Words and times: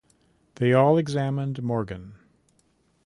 They 0.55 0.73
all 0.73 0.97
examined 0.97 1.61
Morgan. 1.61 2.15